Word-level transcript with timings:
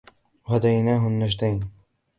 وهديناه 0.47 1.07
النجدين 1.07 1.59